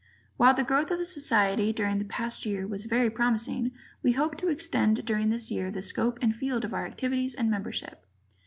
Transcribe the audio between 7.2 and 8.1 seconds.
and membership.